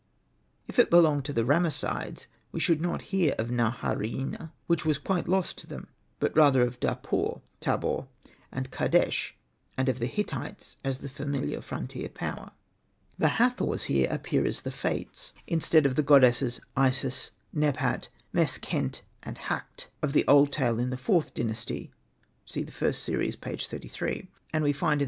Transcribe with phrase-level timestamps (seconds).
[0.67, 5.27] If it belonged to the Ramessides we should not hear of Naharaina, which was quite
[5.27, 5.89] lost to them,
[6.19, 8.07] but rather of Dapur (Tabor)
[8.51, 9.35] and Kadesh,
[9.77, 12.49] and of the Hittites as the familiar frontier power.
[13.19, 15.85] The Hathors here appear as the Fates, Hosted by Google 30 THE DOOMED PRINCE instead
[15.85, 20.97] of the goddesses Isis, Nebhat, Mes khent, and Hakt, of the old tale in the
[20.97, 21.91] IVth Dynasty
[22.43, 23.55] (see first series, p.
[23.55, 24.99] 33); and we find in